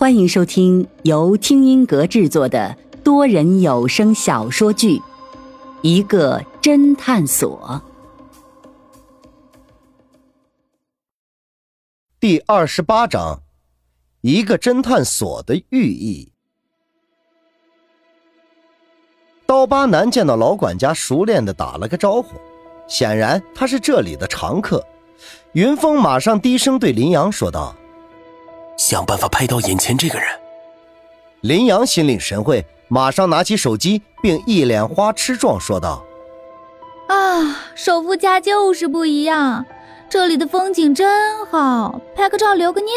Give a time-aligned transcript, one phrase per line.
[0.00, 4.96] 欢迎收听由听音阁制作的多人有声小说剧
[5.82, 7.82] 《一个侦探所》
[12.18, 13.42] 第二十八章：
[14.22, 16.32] 一个侦探所的寓意。
[19.44, 22.40] 刀疤男见到老管家，熟练的打了个招呼，
[22.88, 24.82] 显然他是这里的常客。
[25.52, 27.76] 云峰马上低声对林阳说道。
[28.80, 30.26] 想办法拍到眼前这个人。
[31.42, 36.02] 林阳心领神会，马上拿起手机，并一脸花痴状说道
[37.08, 39.66] ：“啊，首富家就是不一样，
[40.08, 42.90] 这里的风景真好，拍个照留个念。”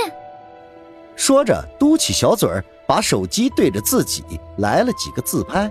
[1.18, 4.24] 说着，嘟起小嘴儿，把手机对着自己
[4.60, 5.70] 来了几个自拍。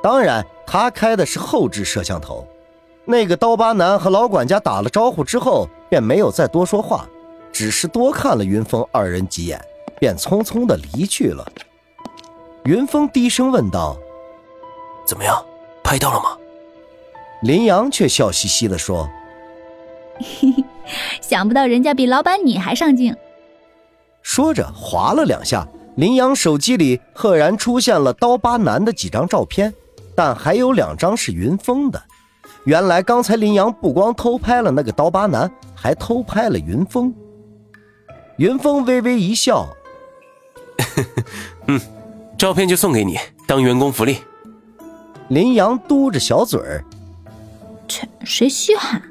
[0.00, 2.46] 当然，他开的是后置摄像头。
[3.04, 7.04] 那个刀疤男和老管家打了招呼之后，便没有再多说话。
[7.52, 9.60] 只是多看了云峰二人几眼，
[9.98, 11.46] 便匆匆的离去了。
[12.64, 13.96] 云峰低声问道
[15.06, 15.44] ：“怎么样，
[15.82, 16.36] 拍到了吗？”
[17.42, 19.08] 林阳却笑嘻嘻的说
[21.22, 23.16] ：“想不到人家比老板你还上镜。
[24.22, 29.72] ”说着划了两下，林阳手机里赫然出现了刀疤男的几张照片，
[30.14, 32.00] 但还有两张是云峰的。
[32.64, 37.12] 原来刚才林阳不光偷拍了那个刀疤男，还偷拍了云峰。
[38.40, 39.68] 云峰微微一笑，
[41.68, 41.78] 嗯，
[42.38, 44.16] 照片就送给你当员工福利。
[45.28, 46.82] 林阳嘟着小嘴儿，
[47.86, 49.02] 切，谁稀罕？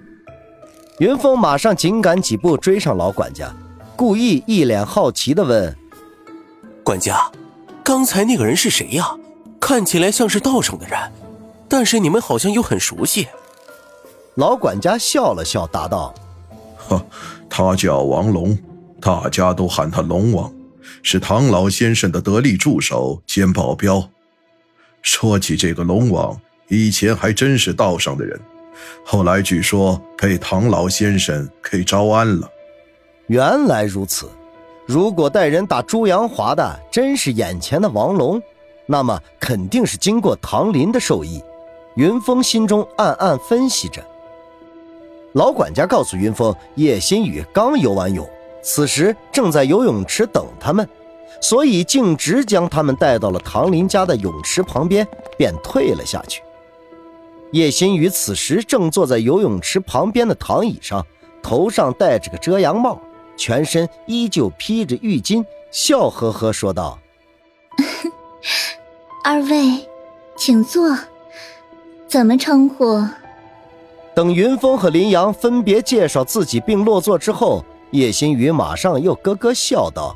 [0.98, 3.54] 云峰马上紧赶几步追上老管家，
[3.96, 5.78] 故意一脸好奇的问
[6.84, 7.32] ：“管家，
[7.84, 9.16] 刚才那个人是谁呀？
[9.60, 10.98] 看起来像是道上的人，
[11.70, 13.28] 但是你们好像又很熟悉。”
[14.34, 16.16] 老管家笑了笑，答道
[16.90, 17.06] ：“呵，
[17.48, 18.58] 他叫王龙。”
[19.02, 20.52] 大家都喊他龙王，
[21.02, 24.08] 是唐老先生的得力助手兼保镖。
[25.02, 28.40] 说起这个龙王，以前还真是道上的人，
[29.06, 32.50] 后来据说被唐老先生给招安了。
[33.28, 34.30] 原来如此，
[34.86, 38.42] 如果带人打朱阳华的真是眼前的王龙，
[38.86, 41.42] 那么肯定是经过唐林的授意。
[41.96, 44.02] 云峰心中暗暗分析着。
[45.34, 48.28] 老管家告诉云峰，叶新宇刚游完泳。
[48.62, 50.88] 此时正在游泳池等他们，
[51.42, 56.42] 所以径直将他们带到了唐林家的泳池旁边，便退了下去。
[57.52, 61.04] 叶新宇此时正坐在游泳池旁边的躺椅上，
[61.42, 63.00] 头上戴着个遮阳帽，
[63.36, 67.00] 全身依旧披着浴巾，笑呵呵说道
[69.24, 69.88] ：“二位，
[70.38, 70.98] 请坐。
[72.08, 73.04] 怎么称呼？”
[74.14, 77.64] 等云峰和林阳分别介绍自己并落座之后。
[77.92, 80.16] 叶新宇马上又咯咯笑道：“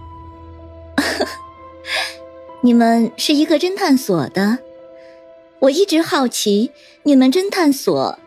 [2.62, 4.60] 你们是一个侦探所的，
[5.60, 6.72] 我一直好奇，
[7.04, 8.20] 你们侦探所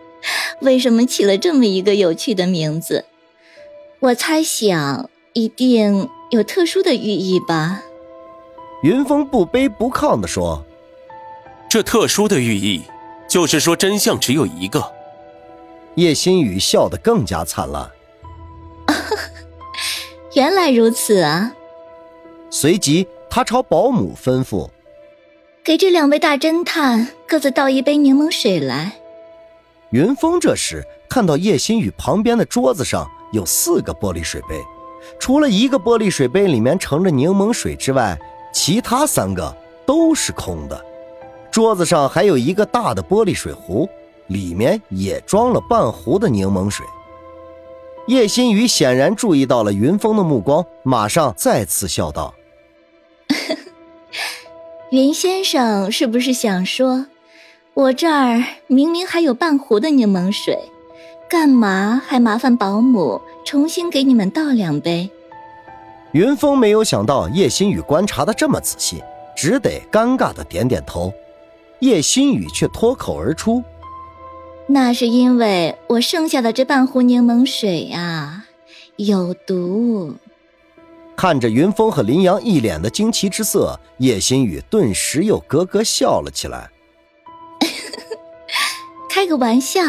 [0.60, 3.06] 为什么起了这么一个有趣的名字？
[4.00, 7.82] 我猜想一定有特殊的寓意吧。”
[8.82, 10.64] 云峰不卑不亢地说
[11.68, 12.82] ：“这特殊的寓意，
[13.28, 14.92] 就是说真相只有一个。”
[15.96, 17.90] 叶新宇笑得更加灿烂。
[20.34, 21.52] 原来如此啊！
[22.50, 24.68] 随即，他朝保姆吩咐
[25.64, 28.92] ：“给这两位大侦探各自倒一杯柠檬水来。”
[29.90, 34.62] 云峰这时看到叶新宇旁边的桌子上有四个玻璃水杯，
[35.18, 38.16] 除了一个玻璃水杯里面盛着柠檬水之外，
[38.52, 39.52] 其他三个
[39.84, 40.80] 都是空的。
[41.50, 43.88] 桌子上还有一个大的玻璃水壶，
[44.28, 46.86] 里面也装了半壶的柠檬水。
[48.10, 52.34] 叶新宇显然注意到了云峰的目光，马上再次笑道
[54.90, 57.06] ：“云先生是不是想说，
[57.72, 60.58] 我这儿明明还有半壶的柠檬水，
[61.28, 65.08] 干嘛还麻烦保姆重新给你们倒两杯？”
[66.10, 69.00] 云峰没有想到叶新宇观察的这么仔细，
[69.36, 71.12] 只得尴尬的点点头。
[71.78, 73.62] 叶新宇却脱口而出。
[74.72, 78.46] 那是因为我剩下的这半壶柠檬水啊，
[78.94, 80.14] 有毒。
[81.16, 86.70] 看着云峰和林阳一脸的惊奇之色，叶新雨顿时又咯咯笑了起来。
[89.10, 89.80] 开个玩笑，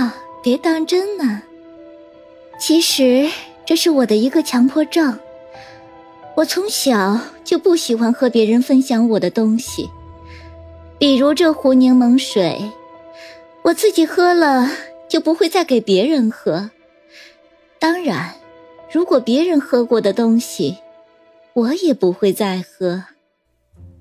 [0.44, 1.44] 别当真呢。
[2.60, 3.30] 其实
[3.64, 5.20] 这是我的一个强迫症，
[6.38, 9.88] 我从小就不喜欢和别人分享我的东西，
[10.98, 12.60] 比如这壶柠檬水。
[13.64, 14.68] 我自己喝了
[15.08, 16.72] 就不会再给别人喝。
[17.80, 18.34] 当然，
[18.92, 20.78] 如果别人喝过的东西，
[21.54, 23.04] 我也不会再喝。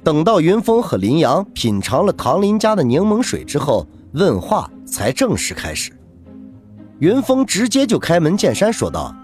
[0.03, 5.93] 等到云峰和林阳品尝了唐林家的柠檬水之后，问话才正式开始。
[7.01, 9.15] 云峰直接就开门见山说道：“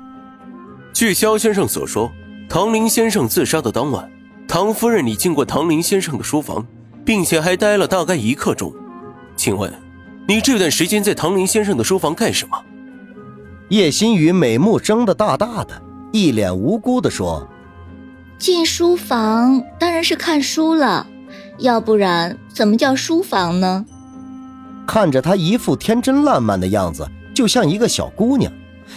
[0.92, 2.10] 据肖先生所说，
[2.48, 4.10] 唐林先生自杀的当晚，
[4.46, 6.66] 唐夫人你进过唐林先生的书房，
[7.04, 8.72] 并且还待了大概一刻钟。
[9.34, 9.72] 请问，
[10.26, 12.62] 你这段时间在唐林先生的书房干什么？”
[13.70, 15.82] 叶新宇美目睁得大大的，
[16.12, 17.48] 一脸无辜地说。
[18.38, 21.06] 进书房当然是看书了，
[21.58, 23.84] 要不然怎么叫书房呢？
[24.86, 28.52] 看着她一副天真烂漫的样子，就像一个小姑娘，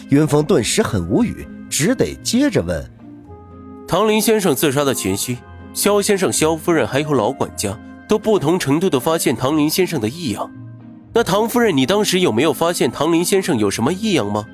[0.10, 2.88] 云峰顿时很无语，只得接着问
[3.88, 5.40] ：“唐林先生自杀的前夕，
[5.74, 7.76] 肖先生、肖夫人还有老管家
[8.08, 10.52] 都不同程度的发现唐林先生的异样。
[11.20, 14.46] 那唐夫人，你当时有没有发现唐林先生有什么异样吗？”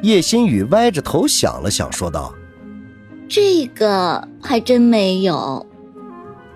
[0.00, 2.32] 叶新宇歪着头想了想，说道。
[3.28, 5.66] 这个还真没有。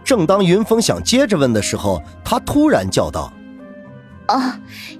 [0.04, 3.32] 正当云峰想接着问的时候，他突然叫道
[4.30, 4.40] ：“哦，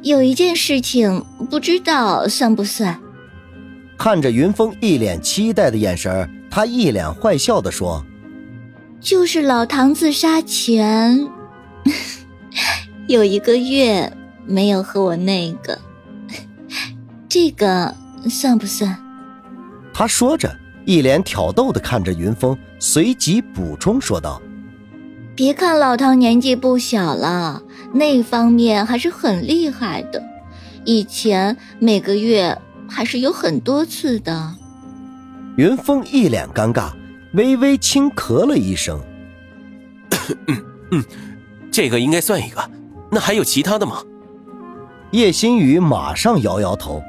[0.03, 2.99] 有一件事情，不知道算不算？”
[3.97, 8.05] 看着云峰一脸期待的眼神，他一脸坏笑的说
[8.99, 11.29] ：“就是老唐自杀前
[13.11, 14.13] 有一个月
[14.47, 15.79] 没有和我那个，
[17.29, 17.95] 这个
[18.29, 18.97] 算不算？”
[19.93, 20.51] 他说着。
[20.87, 24.41] 一脸挑逗的看着云峰，随即补充说道
[25.37, 27.63] ：“别看老唐年纪不小了，
[27.93, 30.21] 那方面还是很厉害的。
[30.87, 32.59] 以前每个月
[32.89, 34.55] 还是有很多次的。”
[35.57, 36.93] 云峰一脸尴尬，
[37.35, 38.99] 微微轻咳了一声
[40.49, 41.05] ：“嗯嗯，
[41.71, 42.71] 这个应该算一个。
[43.11, 44.03] 那还有其他的吗？”
[45.13, 47.03] 叶新宇马上摇摇头：“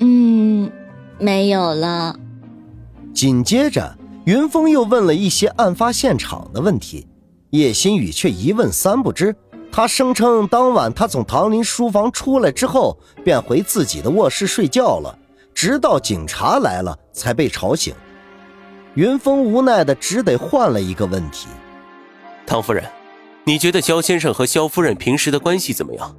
[0.00, 0.70] 嗯，
[1.18, 2.18] 没有了。”
[3.14, 7.06] 紧接着，云峰又问了一些案发现场的问题，
[7.50, 9.34] 叶新宇却一问三不知。
[9.70, 15.16] 他声称，当晚他从唐林书房出来之后，便回自己的卧室睡觉了，
[15.54, 17.94] 直到警察来了才被吵醒。
[18.94, 21.48] 云峰无奈的只得换了一个问题
[22.46, 22.84] ：“唐夫人，
[23.46, 26.16] 你觉得肖先生和肖夫人平时的关系怎么样？”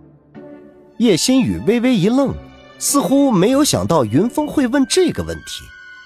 [0.98, 2.34] 叶新宇微微一愣，
[2.80, 5.64] 似乎没有想到云峰会问这个问题。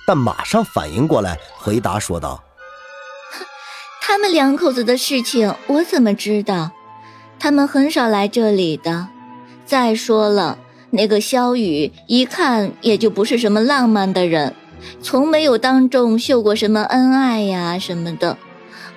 [0.08, 2.44] 但马上反应过来，回答说道
[4.02, 6.72] ：“他们两口子的事情我怎么知道？
[7.40, 9.08] 他们很少来这里的。
[9.64, 10.58] 再说了，
[10.90, 14.56] 那个肖雨一看也就不是什么浪漫的人，
[15.02, 18.38] 从没有当众秀过什么恩爱呀什么的。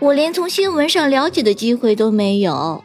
[0.04, 2.84] 我连从新闻上了解的机会都没有。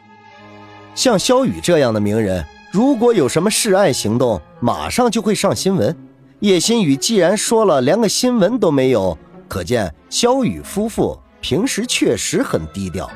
[0.94, 5.94] 像肖雨这样的名人，如果有什么示爱行动，马上就会上新闻。”
[6.40, 13.10] 叶新宇既然说了，连个新闻都没有，可见肖雨夫妇平时确实很低调。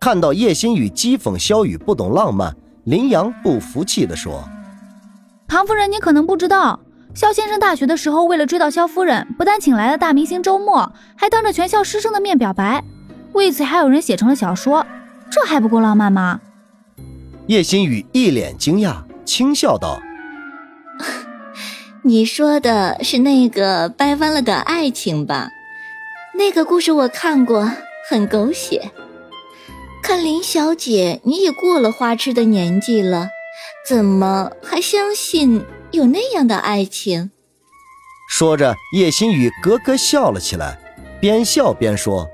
[0.00, 4.42] 看到叶新宇讥讽肖雨不懂浪漫，林阳不服气地说
[5.46, 6.80] ：“唐夫人，你可能不知道，
[7.16, 12.84] 萧先生大学的时候为了追到肖夫人，不但请来了大明星周末，还当着全校师生的面表白，
[13.32, 14.86] 为此还有人写成了小说，
[15.30, 16.38] 这还不够浪漫吗？”
[17.48, 19.98] 叶新宇一脸惊讶，轻笑道。
[22.02, 25.48] 你说的是那个掰弯了的爱情吧？
[26.34, 27.72] 那个故事我看过，
[28.10, 28.90] 很狗血。
[30.02, 33.30] 看林小姐，你也过了花痴的年纪了，
[33.88, 37.30] 怎么还相信有那样的爱情？
[38.28, 40.78] 说着，叶新宇咯咯笑了起来，
[41.20, 42.28] 边笑边说：“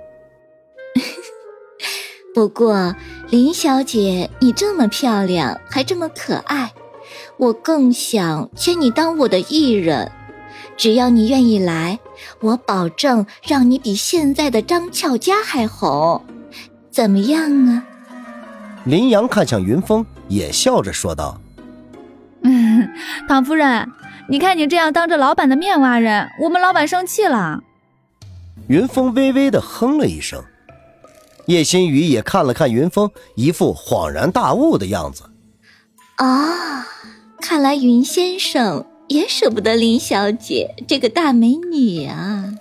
[2.34, 2.94] 不过
[3.30, 6.72] 林小姐，你这么漂亮，还这么可爱。”
[7.38, 10.10] 我更想签你当我的艺人，
[10.76, 11.98] 只要你愿意来，
[12.40, 16.24] 我保证让你比现在的张俏佳还红，
[16.90, 17.84] 怎么样啊？
[18.84, 21.41] 林阳看向云峰，也笑着说道：“嗯，
[23.28, 23.88] 唐夫人，
[24.28, 27.60] 你看你这样当着老板的面挖人，我们老板生气了。”
[28.68, 30.42] 云峰微微的哼了一声，
[31.46, 35.24] 叶新宇也看了看云峰，一副恍然大悟的样子。
[36.16, 36.86] 啊。
[37.44, 42.54] 看来云先生也舍不得林小姐这个大美女啊！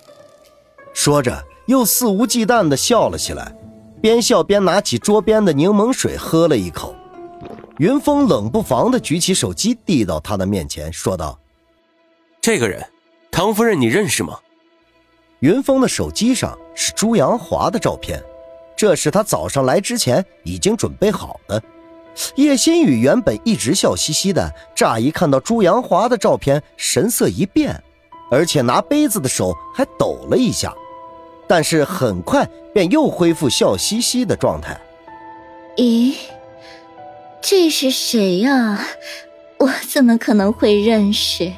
[0.92, 3.54] 说着，又肆无忌惮的笑了起来，
[4.00, 6.96] 边笑边拿起桌边的柠檬水喝了一口。
[7.78, 11.38] 云峰冷不防的举起手机递到他的面前，说道
[12.40, 12.86] ：“这个人，
[13.30, 14.38] 唐夫人，你认识吗？”
[15.40, 18.22] 云峰的手机上是朱阳华的照片，
[18.76, 21.60] 这是他早上来之前已经准备好的。
[22.36, 27.82] 叶新宇原本一直笑嘻嘻的，乍一看到朱阳华的照片，神色一变，
[28.30, 30.72] 而且拿杯子的手还抖了一下。
[31.48, 34.78] 但是很快便又恢复笑嘻嘻的状态。
[35.76, 36.14] 咦，
[37.42, 38.86] 这是谁呀？
[39.58, 41.52] 我怎么可能会认识？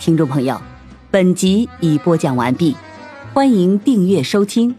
[0.00, 0.60] 听众朋友，
[1.12, 2.76] 本集已播讲完毕，
[3.32, 4.74] 欢迎订阅收听，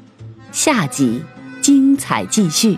[0.52, 1.24] 下集
[1.62, 2.78] 精彩继续。